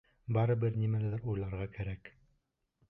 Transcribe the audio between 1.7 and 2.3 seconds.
кәрәк.